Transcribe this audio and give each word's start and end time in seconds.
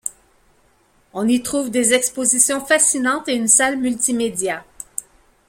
On 1.13 1.27
y 1.27 1.43
trouve 1.43 1.69
des 1.69 1.93
expositions 1.93 2.65
fascinantes 2.65 3.27
et 3.27 3.35
une 3.35 3.47
salle 3.47 3.77
multimédia. 3.77 4.65